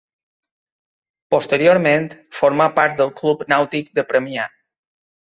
[1.35, 2.09] Posteriorment,
[2.41, 4.53] formà part del Club Nàutic de Premià.